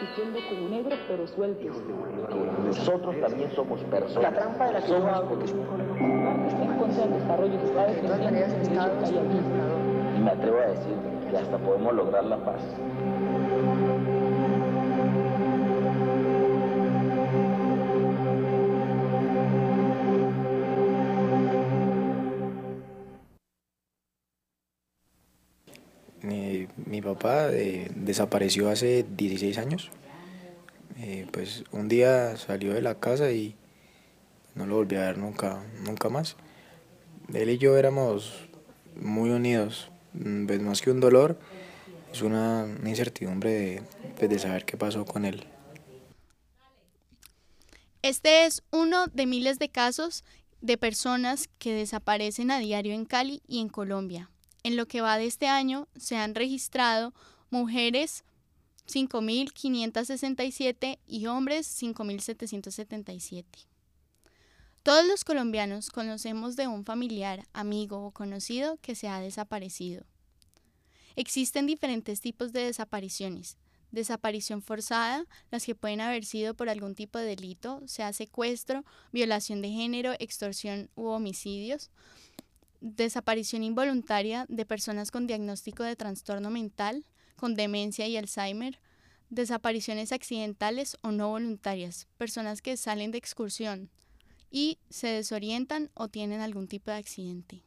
[0.00, 1.76] existiendo como negros pero sueltos.
[2.66, 4.32] Nosotros también somos personas.
[4.32, 6.46] La trampa de la que yo hago es un problema.
[6.46, 9.40] está en contra del desarrollo, se está defendiendo que hay aquí.
[10.16, 10.96] Y me atrevo a decir
[11.30, 12.62] que hasta podemos lograr la paz.
[27.20, 29.90] Papá desapareció hace 16 años.
[30.98, 33.54] Eh, pues un día salió de la casa y
[34.54, 36.36] no lo volví a ver nunca, nunca más.
[37.32, 38.48] Él y yo éramos
[38.96, 41.38] muy unidos, mm, pues más que un dolor,
[42.12, 43.82] es una, incertidumbre
[44.18, 45.44] pues, de saber qué pasó con él.
[48.02, 50.24] Este es uno de miles de casos
[50.62, 54.30] de personas que desaparecen a diario en Cali y en Colombia.
[54.62, 57.14] En lo que va de este año se han registrado
[57.48, 58.24] mujeres
[58.86, 63.44] 5.567 y hombres 5.777.
[64.82, 70.04] Todos los colombianos conocemos de un familiar, amigo o conocido que se ha desaparecido.
[71.16, 73.56] Existen diferentes tipos de desapariciones.
[73.90, 79.62] Desaparición forzada, las que pueden haber sido por algún tipo de delito, sea secuestro, violación
[79.62, 81.90] de género, extorsión u homicidios
[82.80, 87.04] desaparición involuntaria de personas con diagnóstico de trastorno mental,
[87.36, 88.80] con demencia y Alzheimer,
[89.28, 93.90] desapariciones accidentales o no voluntarias, personas que salen de excursión
[94.50, 97.62] y se desorientan o tienen algún tipo de accidente.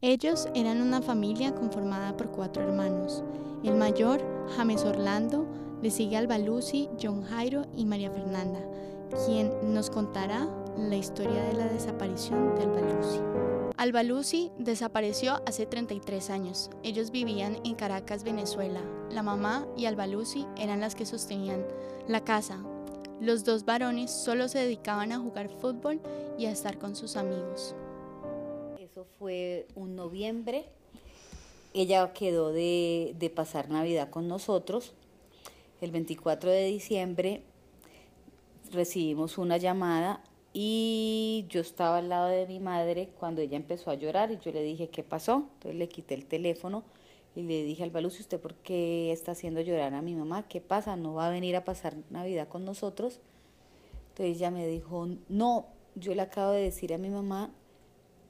[0.00, 3.22] Ellos eran una familia conformada por cuatro hermanos.
[3.64, 4.20] El mayor,
[4.56, 5.44] James Orlando,
[5.82, 8.60] le sigue Albalusi, John Jairo y María Fernanda,
[9.26, 13.20] quien nos contará la historia de la desaparición de Albalusi.
[13.76, 16.70] Albalusi desapareció hace 33 años.
[16.84, 18.80] Ellos vivían en Caracas, Venezuela.
[19.10, 21.64] La mamá y Albalusi eran las que sostenían
[22.06, 22.62] la casa.
[23.20, 26.00] Los dos varones solo se dedicaban a jugar fútbol
[26.38, 27.74] y a estar con sus amigos.
[28.78, 30.70] Eso fue un noviembre
[31.82, 34.94] ella quedó de, pasar Navidad con nosotros.
[35.80, 37.42] El 24 de diciembre
[38.72, 40.22] recibimos una llamada
[40.52, 44.50] y yo estaba al lado de mi madre cuando ella empezó a llorar y yo
[44.50, 45.48] le dije, ¿qué pasó?
[45.54, 46.82] Entonces le quité el teléfono
[47.36, 50.48] y le dije al Balucio, ¿usted por qué está haciendo llorar a mi mamá?
[50.48, 50.96] ¿Qué pasa?
[50.96, 53.20] ¿No va a venir a pasar Navidad con nosotros?
[54.08, 57.52] Entonces ella me dijo, no, yo le acabo de decir a mi mamá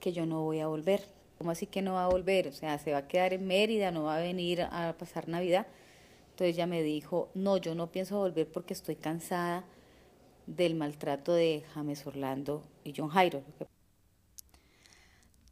[0.01, 1.18] que yo no voy a volver.
[1.39, 2.49] ¿Cómo así que no va a volver?
[2.49, 5.67] O sea, se va a quedar en Mérida, no va a venir a pasar Navidad.
[6.31, 9.65] Entonces ella me dijo, no, yo no pienso volver porque estoy cansada
[10.47, 13.43] del maltrato de James Orlando y John Jairo.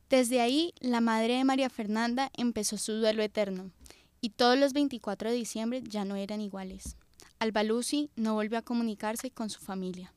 [0.08, 3.72] Desde ahí, la madre de María Fernanda empezó su duelo eterno,
[4.20, 6.96] y todos los 24 de diciembre ya no eran iguales.
[7.38, 10.12] Albalusi no volvió a comunicarse con su familia.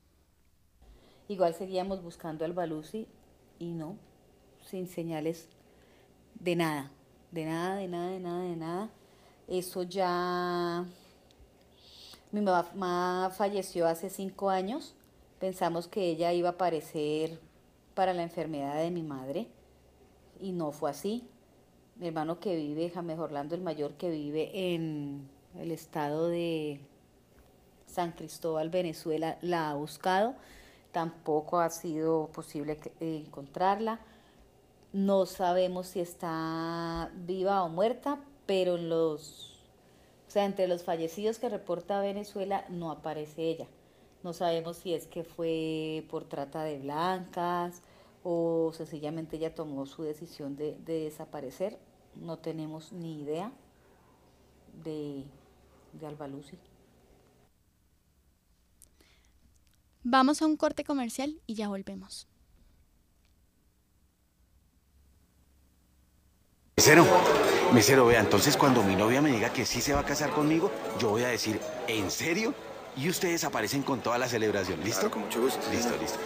[1.28, 3.08] Igual seguíamos buscando al Albalusi
[3.60, 3.98] y no,
[4.64, 5.50] sin señales
[6.40, 6.92] de nada,
[7.32, 8.90] de nada, de nada, de nada, de nada.
[9.48, 10.86] Eso ya...
[12.32, 14.94] Mi mamá falleció hace cinco años.
[15.40, 17.40] Pensamos que ella iba a aparecer
[17.96, 19.48] para la enfermedad de mi madre
[20.40, 21.28] y no fue así.
[21.96, 26.80] Mi hermano que vive, James Orlando el Mayor, que vive en el estado de
[27.88, 30.36] San Cristóbal, Venezuela, la ha buscado.
[30.92, 34.00] Tampoco ha sido posible encontrarla.
[34.92, 39.60] No sabemos si está viva o muerta, pero los,
[40.28, 43.68] o sea, entre los fallecidos que reporta Venezuela no aparece ella.
[44.24, 47.82] No sabemos si es que fue por trata de blancas
[48.24, 51.80] o sencillamente ella tomó su decisión de, desaparecer.
[52.16, 53.52] No tenemos ni idea
[54.84, 55.24] de,
[55.94, 56.18] de.
[60.04, 62.28] Vamos a un corte comercial y ya volvemos.
[66.80, 67.06] Mesero,
[67.74, 70.72] mesero, vea, entonces cuando mi novia me diga que sí se va a casar conmigo,
[70.98, 71.60] yo voy a decir,
[71.90, 72.54] ¿en serio?
[72.96, 75.12] Y ustedes aparecen con toda la celebración, ¿listo?
[75.12, 75.60] con mucho gusto.
[75.74, 76.18] Listo, listo.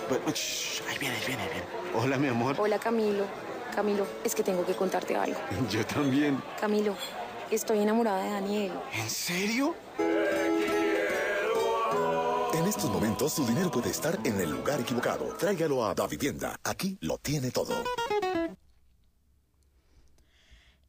[0.88, 1.65] ahí viene, ahí viene, ahí viene.
[1.95, 2.55] Hola, mi amor.
[2.59, 3.25] Hola, Camilo.
[3.73, 5.39] Camilo, es que tengo que contarte algo.
[5.71, 6.39] Yo también.
[6.61, 6.95] Camilo,
[7.50, 8.73] estoy enamorada de Daniel.
[8.94, 9.73] ¿En serio?
[12.53, 15.33] En estos momentos su dinero puede estar en el lugar equivocado.
[15.33, 16.59] Tráigalo a Da Vivienda.
[16.63, 17.73] Aquí lo tiene todo.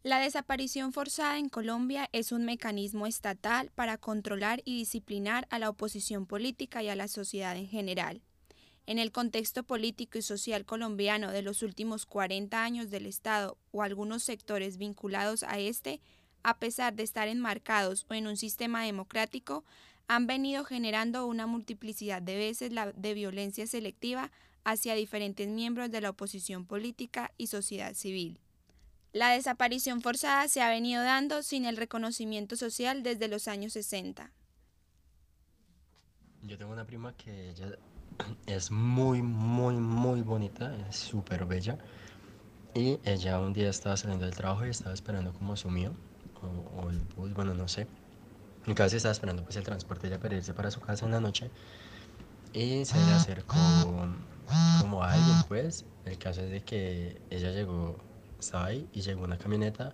[0.05, 5.71] La desaparición forzada en Colombia es un mecanismo estatal para controlar y disciplinar a la
[5.71, 8.21] oposición política y a la sociedad en general.
[8.85, 13.81] En el contexto político y social colombiano de los últimos 40 años del Estado o
[13.81, 16.03] algunos sectores vinculados a este,
[16.43, 19.65] a pesar de estar enmarcados o en un sistema democrático,
[20.07, 24.31] han venido generando una multiplicidad de veces de violencia selectiva
[24.65, 28.39] hacia diferentes miembros de la oposición política y sociedad civil.
[29.15, 34.33] La desaparición forzada se ha venido dando sin el reconocimiento social desde los años 60.
[36.43, 37.79] Yo tengo una prima que ella
[38.47, 41.79] es muy, muy, muy bonita, es súper bella.
[42.75, 45.95] Y ella un día estaba saliendo del trabajo y estaba esperando como su mío,
[46.77, 47.87] o, el bus, bueno, no sé.
[48.67, 51.53] En casa estaba esperando pues el transporte para irse para su casa en la noche.
[52.53, 53.55] Y se le acercó
[54.81, 55.85] como alguien, pues.
[56.05, 57.97] El caso es de que ella llegó,
[58.45, 59.93] estaba ahí y llegó una camioneta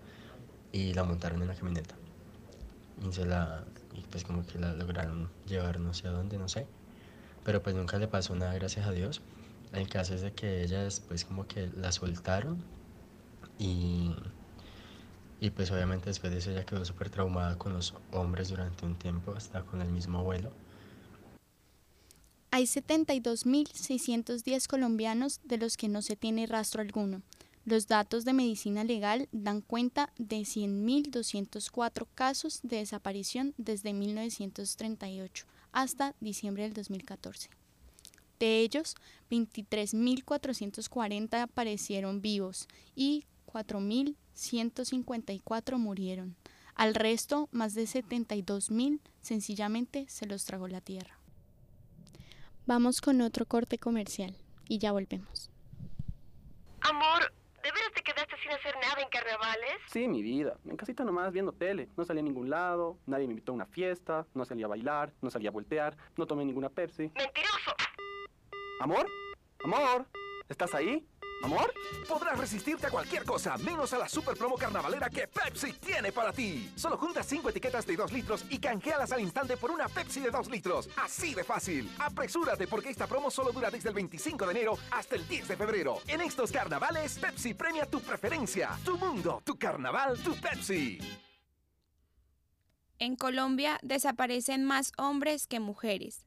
[0.72, 1.94] y la montaron en la camioneta.
[3.06, 3.64] Y se la,
[3.94, 6.66] y pues como que la lograron llevar no sé a dónde, no sé.
[7.44, 9.22] Pero pues nunca le pasó nada, gracias a Dios.
[9.72, 12.62] El caso es de que ella después como que la soltaron
[13.58, 14.14] y,
[15.40, 18.96] y pues obviamente después de eso ella quedó súper traumada con los hombres durante un
[18.96, 20.50] tiempo, hasta con el mismo abuelo.
[22.52, 27.22] Hay 72.610 colombianos de los que no se tiene rastro alguno.
[27.70, 36.16] Los datos de medicina legal dan cuenta de 100.204 casos de desaparición desde 1938 hasta
[36.18, 37.48] diciembre del 2014.
[38.40, 38.96] De ellos,
[39.30, 46.34] 23.440 aparecieron vivos y 4.154 murieron.
[46.74, 51.20] Al resto, más de 72.000 sencillamente se los tragó la tierra.
[52.66, 54.34] Vamos con otro corte comercial
[54.68, 55.50] y ya volvemos.
[56.80, 57.39] Amor, ¿de veras
[58.50, 59.74] sin hacer nada en carnavales?
[59.86, 60.56] Sí, mi vida.
[60.66, 61.88] En casita nomás viendo tele.
[61.96, 65.12] No salí a ningún lado, nadie me invitó a una fiesta, no salí a bailar,
[65.20, 67.10] no salí a voltear, no tomé ninguna Pepsi.
[67.14, 67.74] ¡Mentiroso!
[68.80, 69.06] ¿Amor?
[69.64, 70.06] ¿Amor?
[70.48, 71.06] ¿Estás ahí?
[71.42, 71.72] ¿Amor?
[72.08, 76.32] Podrás resistirte a cualquier cosa, menos a la super promo carnavalera que Pepsi tiene para
[76.32, 76.70] ti.
[76.76, 80.30] Solo junta 5 etiquetas de 2 litros y canjealas al instante por una Pepsi de
[80.30, 80.88] 2 litros.
[80.96, 81.90] Así de fácil.
[81.98, 85.56] Apresúrate porque esta promo solo dura desde el 25 de enero hasta el 10 de
[85.56, 85.98] febrero.
[86.06, 90.98] En estos carnavales, Pepsi premia tu preferencia, tu mundo, tu carnaval, tu Pepsi.
[92.98, 96.26] En Colombia desaparecen más hombres que mujeres.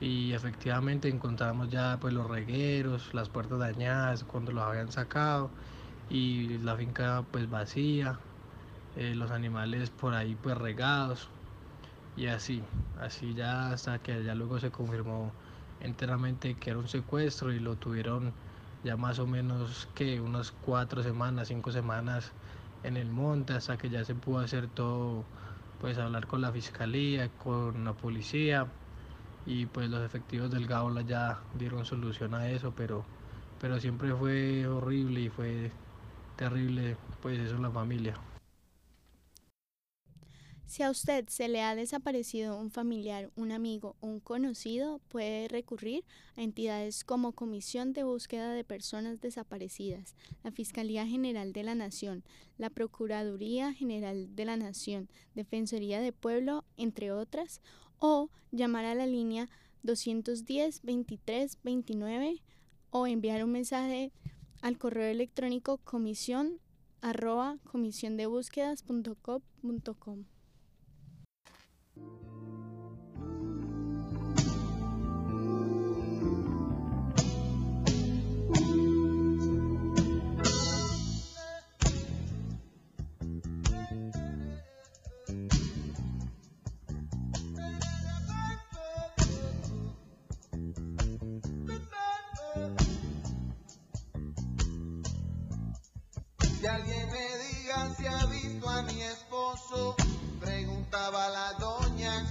[0.01, 5.51] y efectivamente encontramos ya pues los regueros, las puertas dañadas cuando los habían sacado
[6.13, 8.19] y la finca pues vacía,
[8.97, 11.29] eh, los animales por ahí pues regados
[12.19, 12.63] y así,
[13.01, 15.33] así ya hasta que ya luego se confirmó
[15.81, 18.31] enteramente que era un secuestro y lo tuvieron
[18.85, 22.31] ya más o menos que unas cuatro semanas, cinco semanas
[22.85, 25.25] en el monte hasta que ya se pudo hacer todo,
[25.81, 28.67] pues hablar con la fiscalía, con la policía
[29.47, 33.03] y pues los efectivos del Gaula ya dieron solución a eso, pero,
[33.63, 35.71] pero siempre fue horrible y fue
[36.43, 38.15] terrible, pues eso es la familia.
[40.67, 45.47] Si a usted se le ha desaparecido un familiar, un amigo o un conocido, puede
[45.47, 46.03] recurrir
[46.37, 52.25] a entidades como Comisión de Búsqueda de Personas Desaparecidas, la Fiscalía General de la Nación,
[52.59, 57.61] la Procuraduría General de la Nación, Defensoría de Pueblo, entre otras,
[58.01, 59.49] o llamar a la línea
[59.85, 62.43] 210 23 29
[62.91, 64.13] o enviar un mensaje
[64.63, 66.59] al correo electrónico comisión
[67.03, 70.25] arroba comisiondebúsquedas.com.
[97.13, 99.97] Me diga si ha visto a mi esposo,
[100.41, 102.27] preguntaba la doña.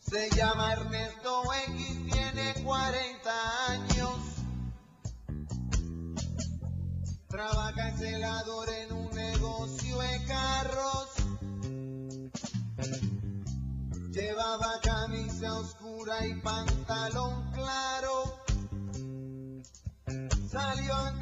[0.00, 4.18] Se llama Ernesto X, tiene 40 años.
[7.28, 11.08] Trabaja en en un negocio de carros.
[14.10, 18.38] Llevaba camisa oscura y pantalón claro.
[20.50, 21.21] Salió a